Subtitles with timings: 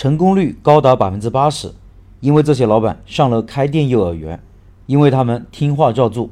[0.00, 1.70] 成功率高达百分之八十，
[2.20, 4.40] 因为这些老板上了开店幼儿园，
[4.86, 6.30] 因为他们听话照做。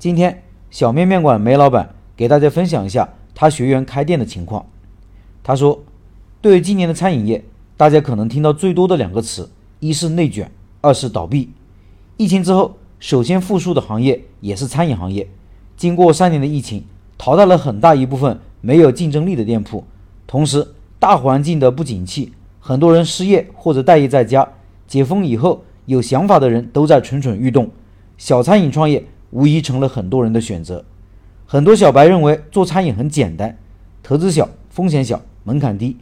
[0.00, 4.66] 今天小面面馆梅老板给大家分享一下他学员开店的情况。
[5.44, 5.84] 他说，
[6.40, 7.44] 对于今年的餐饮业，
[7.76, 11.52] 大家可能听到最多的两个词，一是内卷，二是倒闭。
[12.16, 15.28] 疫情之后，首先复苏的行业也是餐饮行业。
[15.76, 16.82] 经过三年的疫情，
[17.16, 19.84] 淘汰了很大一部分没有竞争力的店铺，
[20.26, 22.32] 同时大环境的不景气。
[22.68, 24.46] 很多人失业或者待业在家，
[24.86, 27.70] 解封以后，有想法的人都在蠢蠢欲动。
[28.18, 30.84] 小餐饮创业无疑成了很多人的选择。
[31.46, 33.56] 很多小白认为做餐饮很简单，
[34.02, 35.96] 投资小，风险小，门槛低。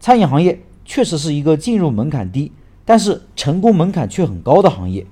[0.00, 2.50] 餐饮行业确实是一个进入门槛低，
[2.84, 5.06] 但是成功门槛却很高的行业。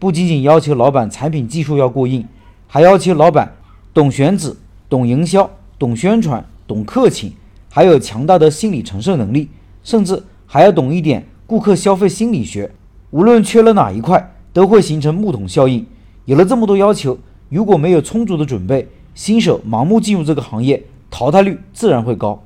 [0.00, 2.26] 不仅仅要求老板产品技术要过硬，
[2.66, 3.54] 还要求老板
[3.94, 4.56] 懂选址、
[4.88, 7.32] 懂营销、懂宣传、懂客情，
[7.70, 9.50] 还有强大的心理承受能力，
[9.84, 10.20] 甚至。
[10.50, 12.70] 还要懂一点顾客消费心理学，
[13.10, 15.84] 无论缺了哪一块，都会形成木桶效应。
[16.24, 17.18] 有了这么多要求，
[17.50, 22.42] 如果没有充足的准备，新手盲目进入这个行业，淘汰率自然会高。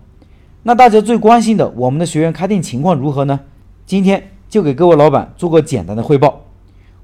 [0.65, 3.39] 那大家最关心的，我们的学员开店情况如何呢？
[3.87, 6.41] 今天就给各位老板做个简单的汇报。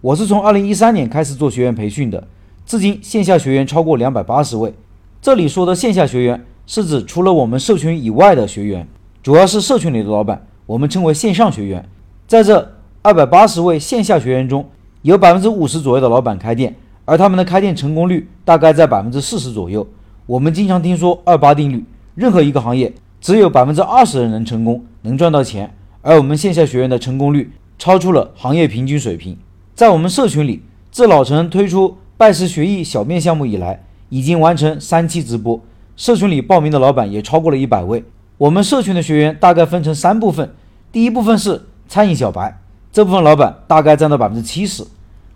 [0.00, 2.26] 我是从二零一三年开始做学员培训的，
[2.66, 4.74] 至今线下学员超过两百八十位。
[5.22, 8.88] 这里说的线下学员，是指除了我们社群以外的学员，
[9.22, 10.44] 主要是社群里的老板。
[10.68, 11.88] 我们称为线上学员，
[12.26, 14.68] 在这二百八十位线下学员中，
[15.00, 19.88] 有百分之五十左右的老板开店，而他们的开店成功率大概在百分之四十左右。
[20.26, 21.82] 我们经常听说二八定律，
[22.14, 29.38] 任何一个行业只有百分之二十的人能成功，能赚到钱，而我们线下学员的成功率超出了行业平均水平。
[29.74, 35.58] 在我们社群里，自老陈推出拜师学艺小面项目以来，已经完成三期直播，
[35.96, 38.04] 社群里报名的老板也超过了一百位。
[38.36, 40.48] 我们社群的学员大概分成三部分，
[40.90, 44.84] 第一部分是餐饮小白，这部分老板大概占到百分之七十；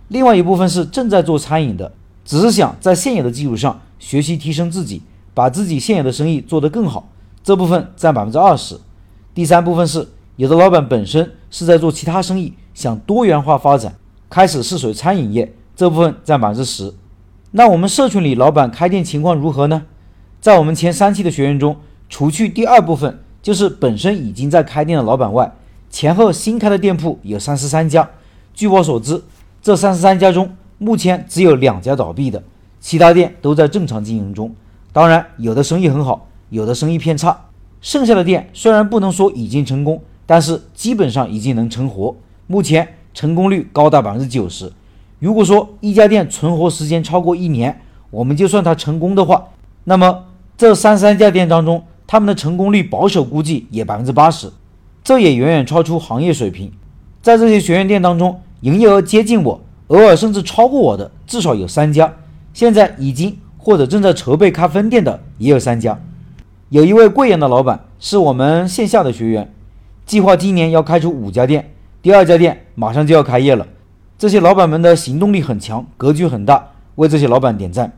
[0.09, 1.93] 另外一部分是正在做餐饮的，
[2.25, 5.03] 只是想在现有的基础上学习提升自己，
[5.35, 7.09] 把自己现有的生意做得更好，
[7.45, 8.77] 这部分占百分之二十；
[9.35, 13.95] 第三部分是有的老板本身是在做其他生意，想多元化发展，
[14.31, 16.95] 开始试水餐饮业，这部分占百分之十。
[17.51, 19.83] 那我们社群里老板开店情况如何呢？
[20.41, 21.77] 在我们前三期的学员中。
[22.15, 25.53] 除去第二部分，就是本身已经在开店的老板外，
[25.91, 28.09] 前后新开的店铺有三十三家。
[28.55, 29.21] 据我所知，
[29.61, 32.43] 这三十三家中，目前只有两家倒闭的，
[32.81, 34.55] 其他店都在正常经营中。
[34.93, 37.47] 当然，有的生意很好，有的生意偏差。
[37.81, 42.15] 剩下的店虽然不能说已经成功，但是基本上已经能成活。
[42.47, 44.71] 目前成功率高达百分之九十。
[45.19, 47.81] 如果说一家店存活时间超过一年，
[48.11, 49.49] 我们就算它成功的话，
[49.85, 50.27] 那么
[50.57, 54.51] 这三十三家店当中，他们的成功率保守估计也百分之八十，
[55.03, 56.71] 这也远远超出行业水平。
[57.21, 62.13] 在这些学员店当中，营业额接近我，偶尔甚至超过我的至少有三家。
[62.53, 65.99] 现在已经或者正在筹备开分店的也有三家。
[66.69, 69.53] 有一位贵阳的老板是我们线下的学员，
[70.05, 73.67] 计划今年要开出五家店，第二家店马上就要开业了。
[74.19, 77.93] 这些老板们的行动力很强，格局很大，为这些老板点赞。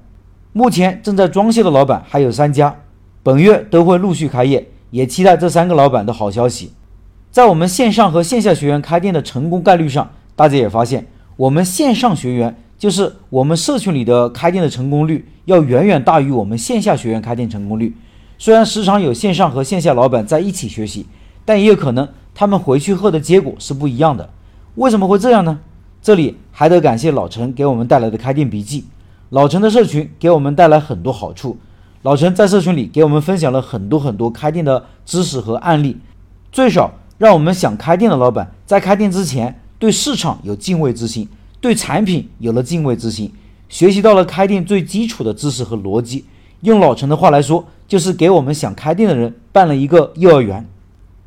[0.52, 2.76] 目前正在装修的老板还有三家。
[3.24, 6.72] 本月都会陆续开业，也期待这三个老板的好消息。
[7.30, 17.96] 在我们线上和线下学员开店的成功概率上，大家也发现，我们线上学员就是我们社群里的开店的成功率要远远大于我们线下学员开店成功率。
[18.36, 21.06] 虽然时常有线上和线下老板在一起学习，
[21.46, 24.28] 但也有可能他们回去后的结果是不一样的。
[24.74, 25.60] 为什么会这样呢？
[26.02, 28.84] 这里还得感谢老陈给我们带来的开店笔记。
[29.30, 31.56] 老陈的社群给我们带来很多好处。
[32.04, 35.96] 老陈在社群里给我们分享了很多很多开店的知识和案例，
[36.52, 41.26] 最少让我们想开店的老板在开店之前对市场有敬畏之心，
[41.62, 43.32] 对产品有了敬畏之心，
[43.70, 46.26] 学习到了开店最基础的知识和逻辑。
[46.60, 50.68] 用老陈的话来说，就是给我们想开店的人办了一个幼儿园。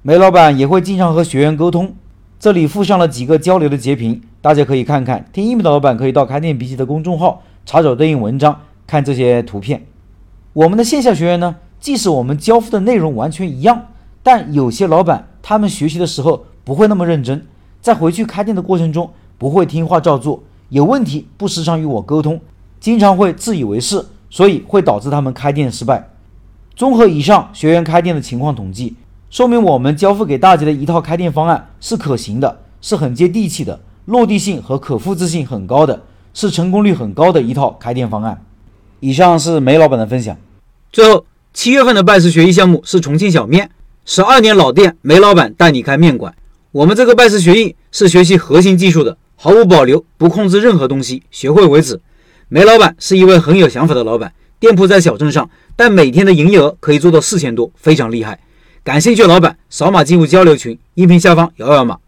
[0.03, 1.95] 梅老板也会经常和学员沟通，
[2.39, 5.27] 这里附上了几个交流的截屏，大家可以看看。
[5.33, 9.83] 听音频的老板可以到开店笔记的公众号查找对应文章，看这些图片。
[10.57, 13.89] 我们的线下学员呢，即使我们交付的内容完全一样，
[14.23, 17.45] 但有些老板他们学习的时候不会那么认真，
[17.79, 19.07] 在回去开店的过程中
[19.37, 22.41] 不会听话照做，有问题不时常与我沟通，
[22.79, 26.09] 经常会自以为是，所以会导致他们开店失败。
[26.75, 28.95] 综合以上学员开店的情况统计，
[29.29, 36.01] 说明我们交付给大家的一套开店方案是可行的，是很接地气的，落地性和可复制性很高的，
[36.33, 38.41] 是成功率很高的一套开店方案。
[38.99, 40.35] 以上是梅老板的分享。
[40.97, 43.69] 最后，七月份的拜师学艺项目是重庆小面，
[44.03, 46.33] 十二年老店，梅老板带你开面馆。
[46.71, 52.01] 我们这个拜师学艺是学习核心技术的，毫无保留，不控制任何东西，学会为止。
[52.49, 58.39] 梅老板是一位很有想法的老板，店铺在小镇上，但每天的营业额可以做到四千多，非常厉害。
[58.83, 61.99] 感兴趣的老板扫码进入交流群，音频下方摇摇码。